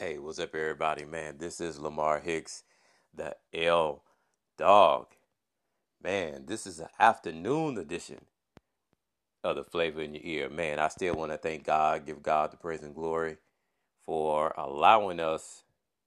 [0.00, 1.04] Hey, what's up, everybody?
[1.04, 2.62] Man, this is Lamar Hicks,
[3.14, 4.02] the L
[4.56, 5.08] Dog.
[6.02, 8.24] Man, this is an afternoon edition
[9.44, 10.48] of the Flavor in Your Ear.
[10.48, 13.36] Man, I still want to thank God, give God the praise and glory
[14.06, 15.64] for allowing us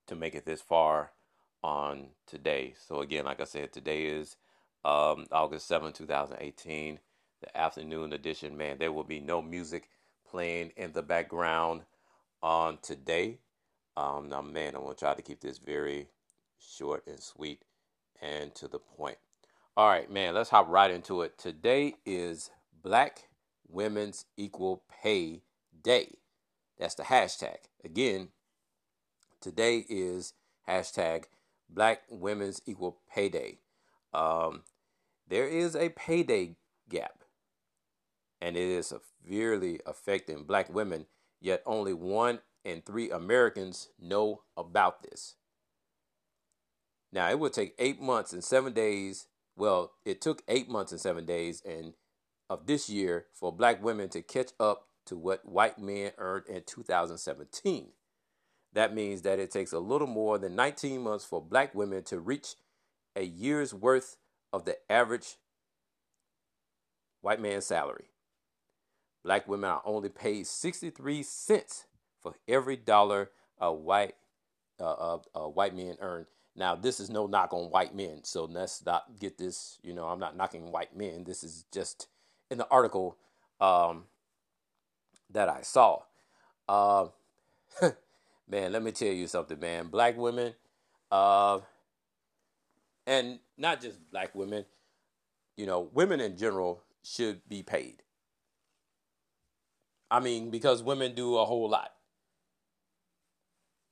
[0.08, 1.12] to make it this far
[1.64, 2.74] on today.
[2.88, 4.38] So, again, like I said, today is
[4.84, 6.98] um, August 7, 2018,
[7.42, 8.58] the afternoon edition.
[8.58, 9.88] Man, there will be no music
[10.28, 11.82] playing in the background
[12.42, 13.38] on today
[13.96, 16.08] um, now, man, I want to try to keep this very
[16.60, 17.62] short and sweet
[18.22, 19.18] and to the point.
[19.76, 21.38] All right, man, let's hop right into it.
[21.38, 23.28] Today is Black
[23.68, 25.42] Women's Equal Pay
[25.84, 26.18] Day.
[26.80, 27.58] That's the hashtag.
[27.84, 28.30] Again,
[29.42, 30.34] today is
[30.68, 31.26] hashtag
[31.70, 33.60] Black Women's Equal Pay Day.
[34.14, 34.64] Um,
[35.28, 36.56] there is a payday
[36.90, 37.24] gap,
[38.42, 41.08] and it is severely affecting black women,
[41.40, 45.36] yet only one and three Americans know about this.
[47.12, 49.28] Now, it would take eight months and seven days.
[49.56, 51.94] Well, it took eight months and seven days and
[52.50, 56.64] of this year for black women to catch up to what white men earned in
[56.66, 57.90] 2017.
[58.74, 62.20] That means that it takes a little more than 19 months for black women to
[62.20, 62.56] reach
[63.16, 64.18] a year's worth
[64.52, 65.38] of the average
[67.22, 68.06] white man's salary.
[69.24, 71.86] Black women are only paid 63 cents
[72.24, 73.30] for every dollar
[73.60, 74.16] a white
[74.80, 76.26] uh, uh, white men earn.
[76.56, 79.80] Now, this is no knock on white men, so let's not get this.
[79.84, 81.24] You know, I'm not knocking white men.
[81.24, 82.08] This is just
[82.50, 83.18] in the article
[83.60, 84.06] um,
[85.32, 86.00] that I saw.
[86.68, 87.08] Uh,
[88.48, 89.88] man, let me tell you something, man.
[89.88, 90.54] Black women,
[91.12, 91.60] uh,
[93.08, 94.66] and not just black women,
[95.58, 98.04] you know, women in general should be paid.
[100.12, 101.94] I mean, because women do a whole lot.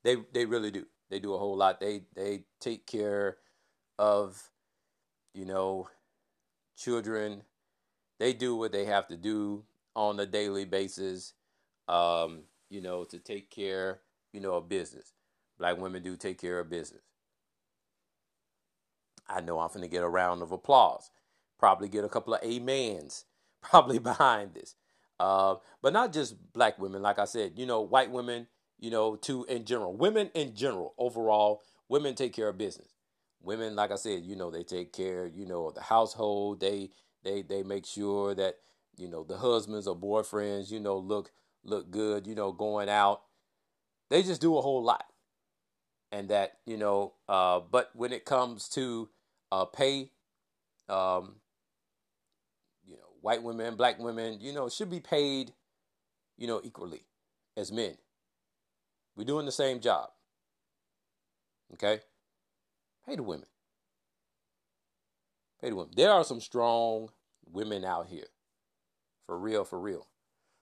[0.04, 0.86] They they really do.
[1.10, 1.80] They do a whole lot.
[1.80, 3.38] They they take care
[4.00, 4.52] of,
[5.34, 5.90] you know,
[6.78, 7.44] children.
[8.20, 9.64] They do what they have to do
[9.96, 11.34] on a daily basis,
[11.88, 15.14] um, you know, to take care, you know, of business.
[15.58, 17.02] Black women do take care of business.
[19.28, 21.10] I know I'm going to get a round of applause.
[21.60, 23.26] Probably get a couple of amens
[23.62, 24.76] probably behind this.
[25.20, 27.02] Uh, but not just black women.
[27.02, 28.48] Like I said, you know, white women,
[28.82, 32.90] you know, to in general, women in general, overall, women take care of business.
[33.42, 36.60] Women, like I said, you know, they take care, you know, of the household.
[36.60, 36.90] They
[37.24, 38.58] they they make sure that
[38.98, 41.32] you know the husbands or boyfriends, you know, look
[41.64, 42.28] look good.
[42.28, 43.22] You know, going out.
[44.10, 45.06] They just do a whole lot,
[46.12, 47.14] and that you know.
[47.30, 49.10] Uh, but when it comes to
[49.52, 50.12] uh, pay,
[50.90, 51.36] um,
[52.86, 55.54] you know, white women, black women, you know, should be paid,
[56.38, 57.06] you know, equally
[57.56, 57.96] as men.
[59.16, 60.10] We're doing the same job.
[61.74, 62.00] Okay?
[63.06, 63.48] Pay the women.
[65.62, 65.94] Pay the women.
[65.96, 67.10] There are some strong
[67.52, 68.26] women out here.
[69.26, 70.08] For real, for real.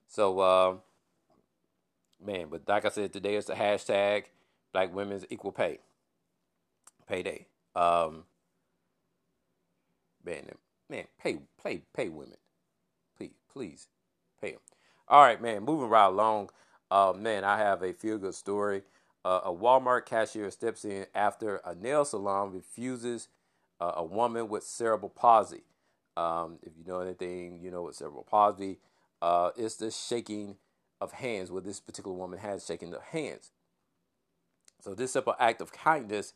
[0.08, 0.76] So, uh,
[2.24, 4.26] man, but like I said, today is the hashtag
[4.74, 5.80] Black Women's Equal Pay.
[7.08, 7.48] Payday.
[7.76, 8.26] Um,
[10.24, 10.44] man,
[10.90, 12.38] man, pay, pay, pay women.
[13.18, 13.88] Please, please,
[14.42, 14.60] pay them.
[15.08, 16.50] All right, man, moving right along.
[16.92, 18.84] Uh, man, I have a feel good story.
[19.24, 23.28] Uh, a Walmart cashier steps in after a nail salon refuses
[23.80, 25.64] uh, a woman with cerebral palsy.
[26.18, 28.80] Um, if you know anything, you know what cerebral palsy.
[29.22, 30.56] Uh, it's the shaking
[31.00, 31.52] of hands.
[31.52, 33.52] Where this particular woman has shaking of hands.
[34.82, 36.34] So this simple act of kindness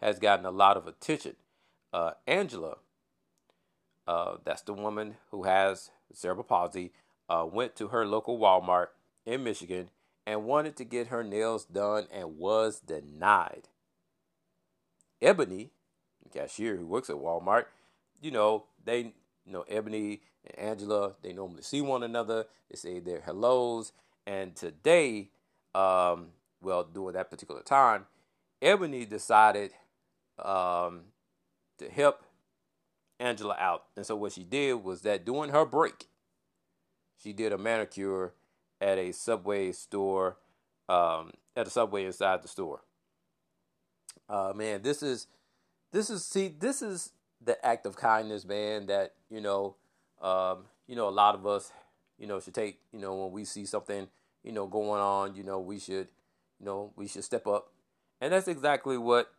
[0.00, 1.36] has gotten a lot of attention.
[1.92, 2.76] Uh, Angela,
[4.06, 6.92] uh, that's the woman who has cerebral palsy,
[7.28, 8.88] uh, went to her local Walmart
[9.24, 9.88] in Michigan
[10.26, 13.68] and wanted to get her nails done and was denied.
[15.22, 15.70] Ebony,
[16.32, 17.66] cashier who works at Walmart,
[18.20, 18.98] you know, they,
[19.44, 22.46] you know, Ebony and Angela, they normally see one another.
[22.70, 23.92] They say their hellos.
[24.26, 25.30] And today,
[25.74, 26.28] um,
[26.60, 28.06] well, during that particular time,
[28.60, 29.72] Ebony decided
[30.42, 31.02] um,
[31.78, 32.24] to help
[33.20, 33.84] Angela out.
[33.96, 36.06] And so what she did was that during her break,
[37.22, 38.34] she did a manicure
[38.80, 40.36] at a Subway store,
[40.88, 42.82] um, at a Subway inside the store.
[44.28, 45.26] Uh, man, this is,
[45.92, 47.12] this is, see, this is
[47.44, 49.76] the act of kindness, man, that, you know,
[50.20, 51.72] um, you know, a lot of us,
[52.18, 54.08] you know, should take, you know, when we see something,
[54.42, 56.08] you know, going on, you know, we should,
[56.58, 57.72] you know, we should step up.
[58.20, 59.30] And that's exactly what,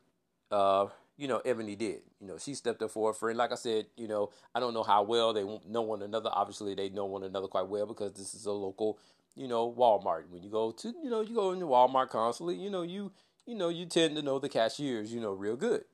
[0.51, 0.87] uh,
[1.17, 2.01] you know, Ebony did.
[2.21, 3.37] You know, she stepped up for a friend.
[3.37, 6.29] Like I said, you know, I don't know how well they know one another.
[6.31, 8.99] Obviously, they know one another quite well because this is a local
[9.37, 10.29] you know, Walmart.
[10.29, 13.11] When you go to, you know, you go into Walmart constantly, you know, you,
[13.45, 15.85] you know, you tend to know the cashiers, you know, real good.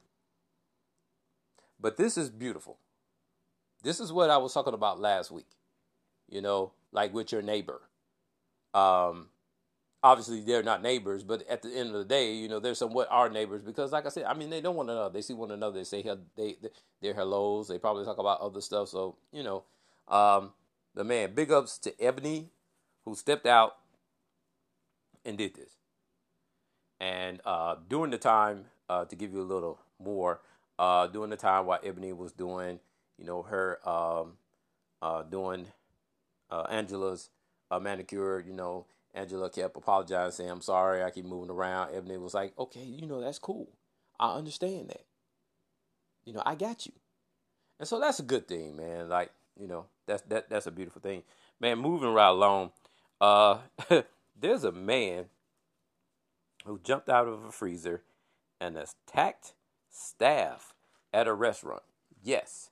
[1.80, 2.78] But this is beautiful.
[3.84, 5.50] This is what I was talking about last week.
[6.30, 7.81] You know, like with your neighbor.
[8.74, 9.28] Um,
[10.04, 13.07] obviously they're not neighbors, but at the end of the day, you know, they're somewhat
[13.10, 15.13] our neighbors because, like I said, I mean, they know one another.
[15.13, 15.78] They see one another.
[15.78, 16.04] They say
[16.36, 16.69] they they
[17.01, 17.69] their hellos.
[17.69, 18.90] They probably talk about other stuff.
[18.90, 19.63] So you know,
[20.07, 20.51] um,
[20.94, 22.50] the man, big ups to Ebony,
[23.06, 23.78] who stepped out
[25.26, 25.78] and did this.
[27.00, 30.42] And uh, during the time, uh, to give you a little more,
[30.80, 32.80] uh, during the time while Ebony was doing,
[33.18, 34.34] you know, her um,
[35.02, 35.68] uh, doing
[36.50, 37.30] uh, Angela's
[37.72, 41.94] uh, manicure, you know, Angela kept apologizing, saying, I'm sorry, I keep moving around.
[41.94, 43.68] Ebony was like, okay, you know, that's cool.
[44.20, 45.04] I understand that.
[46.26, 46.94] You know, I got you.
[47.80, 49.10] And so that's a good thing, man.
[49.10, 51.24] Like, you know, that's that that's a beautiful thing.
[51.60, 52.72] Man, moving right along.
[53.24, 53.60] Uh
[54.38, 55.28] there's a man
[56.66, 58.04] who jumped out of a freezer
[58.60, 59.54] and attacked
[59.90, 60.74] staff
[61.14, 61.84] at a restaurant.
[62.22, 62.70] Yes.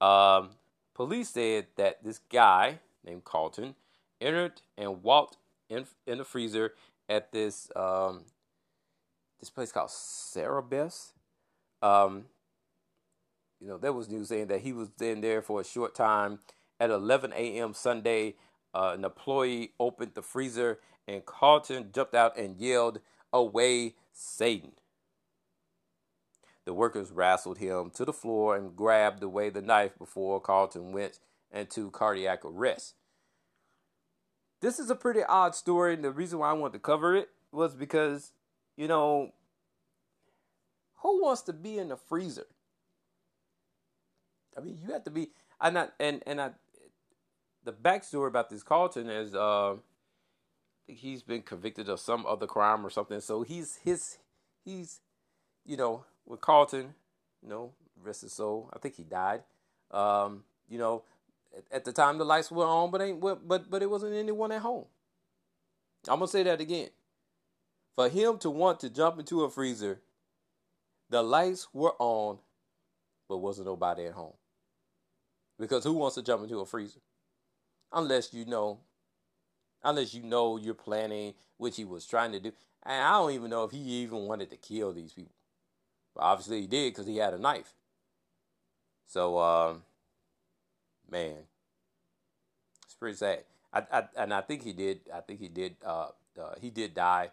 [0.00, 0.50] Um,
[0.94, 3.74] police said that this guy named Carlton
[4.20, 5.38] entered and walked
[5.68, 6.74] in in the freezer
[7.08, 8.26] at this um,
[9.40, 11.14] this place called Cerebes.
[11.82, 12.26] Um,
[13.60, 16.38] you know, there was news saying that he was in there for a short time.
[16.80, 17.74] At 11 a.m.
[17.74, 18.36] Sunday,
[18.74, 23.00] uh, an employee opened the freezer and Carlton jumped out and yelled,
[23.32, 24.72] Away, Satan.
[26.64, 31.18] The workers wrestled him to the floor and grabbed away the knife before Carlton went
[31.50, 32.94] into cardiac arrest.
[34.60, 37.30] This is a pretty odd story, and the reason why I wanted to cover it
[37.52, 38.32] was because,
[38.76, 39.32] you know,
[40.96, 42.46] who wants to be in the freezer?
[44.56, 45.30] I mean, you have to be.
[45.60, 46.50] I not and and I.
[47.68, 49.74] The backstory about this Carlton is, uh,
[50.86, 53.20] he's been convicted of some other crime or something.
[53.20, 54.16] So he's his,
[54.64, 55.00] he's,
[55.66, 56.94] you know, with Carlton,
[57.42, 57.72] you know,
[58.02, 58.70] rest his soul.
[58.72, 59.42] I think he died.
[59.90, 61.02] Um, you know,
[61.54, 64.50] at, at the time the lights were on, but ain't but but it wasn't anyone
[64.50, 64.86] at home.
[66.08, 66.88] I'm gonna say that again.
[67.96, 70.00] For him to want to jump into a freezer,
[71.10, 72.38] the lights were on,
[73.28, 74.36] but wasn't nobody at home.
[75.60, 77.00] Because who wants to jump into a freezer?
[77.92, 78.80] Unless you know,
[79.82, 82.52] unless you know you're planning, which he was trying to do.
[82.84, 85.34] And I don't even know if he even wanted to kill these people.
[86.14, 87.74] But obviously he did because he had a knife.
[89.06, 89.82] So, um,
[91.10, 91.36] man,
[92.84, 93.44] it's pretty sad.
[93.72, 95.00] I, I, and I think he did.
[95.14, 95.76] I think he did.
[95.84, 96.08] Uh,
[96.40, 97.30] uh, he did die.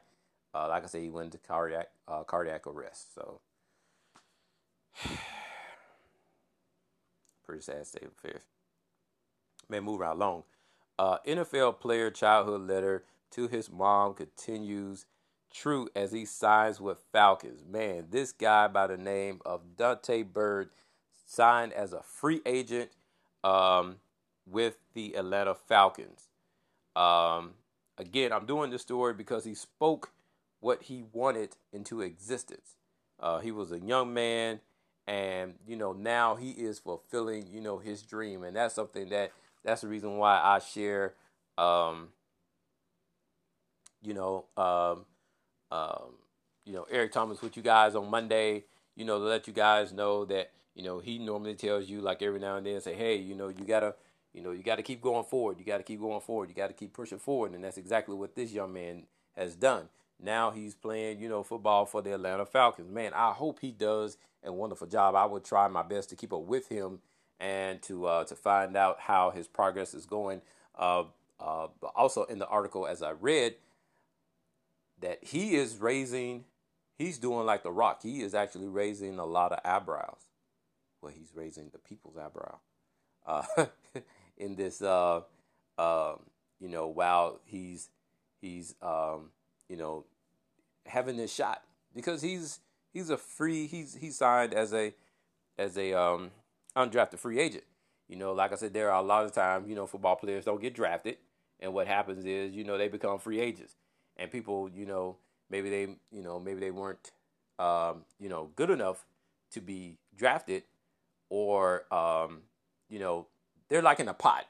[0.54, 3.14] Uh, like I said, he went into cardiac uh, cardiac arrest.
[3.14, 3.42] So.
[7.46, 8.44] Pretty sad state of affairs.
[9.70, 10.44] Man, move right along.
[10.98, 15.06] Uh, NFL player childhood letter to his mom continues
[15.54, 17.64] true as he signs with Falcons.
[17.70, 20.70] Man, this guy by the name of Dante Bird
[21.26, 22.92] signed as a free agent
[23.44, 23.98] um,
[24.46, 26.30] with the Atlanta Falcons.
[26.96, 27.56] Um,
[27.98, 30.12] again, I'm doing this story because he spoke
[30.60, 32.76] what he wanted into existence.
[33.20, 34.60] Uh, he was a young man
[35.08, 39.32] and you know now he is fulfilling you know his dream and that's something that
[39.66, 41.14] that's the reason why i share
[41.58, 42.10] um
[44.02, 45.06] you know um
[45.72, 46.14] um
[46.66, 48.64] you know eric thomas with you guys on monday
[48.96, 52.22] you know to let you guys know that you know he normally tells you like
[52.22, 53.96] every now and then say hey you know you gotta
[54.34, 56.94] you know you gotta keep going forward you gotta keep going forward you gotta keep
[56.94, 59.04] pushing forward and that's exactly what this young man
[59.36, 62.90] has done now he's playing, you know, football for the Atlanta Falcons.
[62.90, 65.16] Man, I hope he does a wonderful job.
[65.16, 67.00] I would try my best to keep up with him
[67.40, 70.42] and to uh, to find out how his progress is going.
[70.78, 71.04] Uh,
[71.40, 73.56] uh, but also in the article, as I read,
[75.02, 76.46] that he is raising,
[76.98, 78.02] he's doing like the Rock.
[78.04, 80.22] He is actually raising a lot of eyebrows.
[81.02, 82.58] Well, he's raising the people's eyebrow
[83.26, 83.44] uh,
[84.38, 84.82] in this.
[84.82, 85.22] Uh,
[85.78, 86.20] um,
[86.60, 87.90] you know, while he's
[88.42, 89.32] he's um,
[89.68, 90.06] you know,
[90.86, 91.64] having this shot
[91.94, 92.60] because he's
[92.94, 94.94] he's a free he's he's signed as a
[95.58, 96.32] as a um
[96.76, 97.64] undrafted free agent.
[98.08, 100.46] You know, like I said, there are a lot of times, you know, football players
[100.46, 101.18] don't get drafted
[101.60, 103.76] and what happens is, you know, they become free agents.
[104.18, 105.18] And people, you know,
[105.50, 107.12] maybe they you know, maybe they weren't
[107.58, 109.06] um, you know, good enough
[109.52, 110.64] to be drafted
[111.30, 112.42] or um,
[112.90, 113.28] you know,
[113.70, 114.46] they're like in a pot.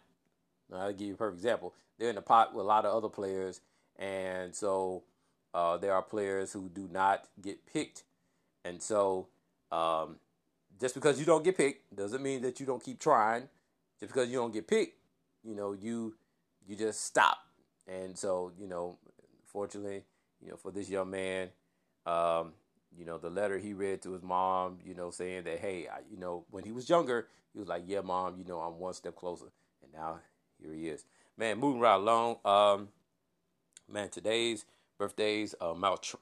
[0.73, 1.73] I'll give you a perfect example.
[1.97, 3.61] They're in a pot with a lot of other players
[3.97, 5.03] and so
[5.53, 8.03] uh, there are players who do not get picked.
[8.65, 9.27] And so
[9.71, 10.17] um,
[10.79, 13.47] just because you don't get picked doesn't mean that you don't keep trying.
[13.99, 14.97] Just because you don't get picked,
[15.43, 16.15] you know, you
[16.67, 17.37] you just stop.
[17.87, 18.97] and so you know,
[19.45, 20.03] fortunately,
[20.41, 21.49] you know, for this young man,
[22.05, 22.53] um,
[22.97, 25.99] you know, the letter he read to his mom, you know, saying that, hey, I,
[26.09, 28.93] you know, when he was younger, he was like, yeah, mom, you know, I'm one
[28.93, 29.51] step closer,
[29.81, 30.19] and now
[30.61, 31.05] here he is.
[31.37, 32.37] Man, moving right along.
[32.45, 32.89] Um,
[33.91, 34.65] man, today's
[34.97, 35.55] birthdays.
[35.59, 35.73] Uh,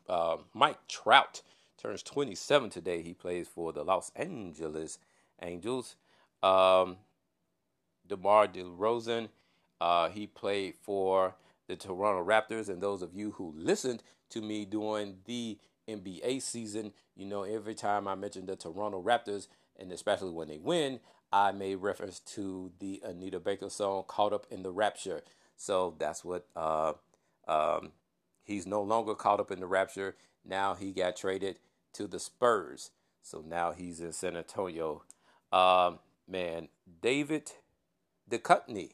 [0.09, 1.41] uh, Mike Trout
[1.77, 3.01] turns 27 today.
[3.01, 4.99] He plays for the Los Angeles
[5.41, 5.95] Angels.
[6.41, 6.97] Um,
[8.07, 9.29] DeMar DeRozan,
[9.79, 11.35] uh, he played for
[11.67, 12.69] the Toronto Raptors.
[12.69, 17.75] And those of you who listened to me during the NBA season, you know, every
[17.75, 19.47] time I mentioned the Toronto Raptors,
[19.79, 20.99] and especially when they win,
[21.31, 25.23] I made reference to the Anita Baker song "Caught Up in the Rapture."
[25.57, 26.93] So that's what uh,
[27.47, 27.91] um,
[28.43, 30.15] he's no longer caught up in the rapture.
[30.45, 31.59] Now he got traded
[31.93, 32.91] to the Spurs.
[33.21, 35.03] So now he's in San Antonio.
[35.51, 36.67] Um, man,
[37.01, 37.51] David
[38.29, 38.91] Duchovny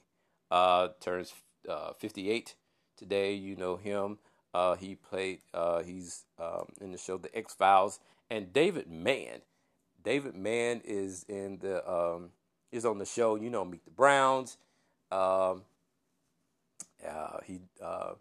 [0.51, 1.33] uh, turns
[1.67, 2.55] uh, 58
[2.95, 3.33] today.
[3.33, 4.19] You know him.
[4.53, 5.39] Uh, he played.
[5.53, 7.99] Uh, he's um, in the show The X Files.
[8.29, 9.41] And David Mann.
[10.03, 12.29] David Mann is in the um,
[12.71, 13.35] is on the show.
[13.35, 14.57] You know, Meet the Browns.
[15.11, 15.63] Um,
[17.07, 18.13] uh, he uh,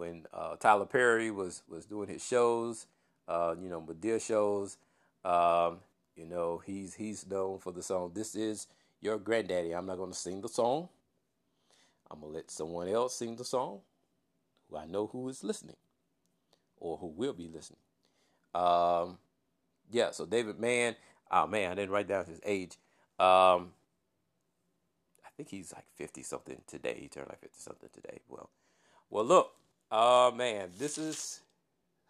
[0.00, 2.86] when uh, Tyler Perry was was doing his shows,
[3.28, 4.78] uh, you know, Madea shows.
[5.24, 5.80] Um,
[6.16, 8.66] you know, he's he's known for the song "This Is
[9.02, 10.88] Your Granddaddy." I'm not going to sing the song.
[12.10, 13.80] I'm gonna let someone else sing the song,
[14.68, 15.76] who I know who is listening,
[16.78, 17.78] or who will be listening.
[18.54, 19.18] Um,
[19.92, 20.10] yeah.
[20.12, 20.96] So David Mann.
[21.30, 22.78] Oh man, I didn't write down his age.
[23.18, 23.72] Um,
[25.22, 26.96] I think he's like fifty something today.
[26.98, 28.20] He turned like fifty something today.
[28.28, 28.48] Well,
[29.10, 29.52] well, look.
[29.90, 31.40] Uh, man, this is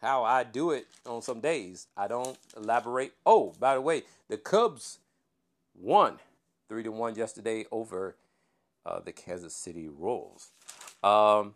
[0.01, 1.87] how I do it on some days.
[1.97, 3.13] I don't elaborate.
[3.25, 4.99] Oh, by the way, the Cubs
[5.75, 6.19] won
[6.69, 8.17] three to one yesterday over
[8.85, 10.51] uh, the Kansas City Royals.
[11.03, 11.55] Um,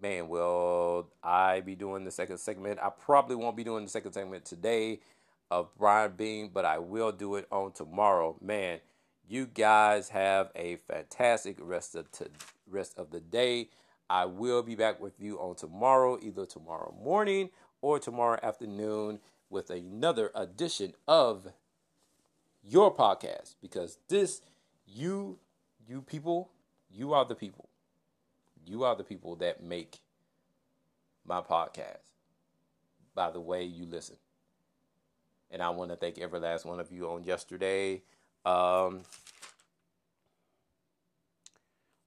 [0.00, 2.78] man, will I be doing the second segment?
[2.82, 5.00] I probably won't be doing the second segment today
[5.50, 8.36] of Brian Bean, but I will do it on tomorrow.
[8.40, 8.80] Man,
[9.28, 12.26] you guys have a fantastic rest of t-
[12.68, 13.68] rest of the day.
[14.08, 19.20] I will be back with you on tomorrow, either tomorrow morning or tomorrow afternoon,
[19.50, 21.48] with another edition of
[22.62, 23.56] your podcast.
[23.60, 24.42] Because this,
[24.86, 25.38] you,
[25.86, 26.50] you people,
[26.90, 27.68] you are the people.
[28.64, 30.00] You are the people that make
[31.24, 32.12] my podcast
[33.14, 34.16] by the way you listen.
[35.50, 38.02] And I want to thank every last one of you on yesterday.
[38.44, 39.02] Um,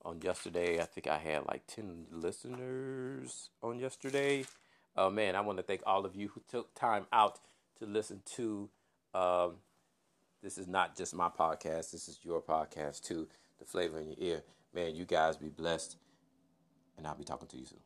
[0.03, 0.81] on yesterday.
[0.81, 4.45] I think I had like 10 listeners on yesterday.
[4.95, 7.39] Uh, man, I want to thank all of you who took time out
[7.79, 8.69] to listen to.
[9.13, 9.55] Um,
[10.41, 13.27] this is not just my podcast, this is your podcast too.
[13.59, 14.43] The flavor in your ear.
[14.73, 15.97] Man, you guys be blessed,
[16.97, 17.79] and I'll be talking to you soon.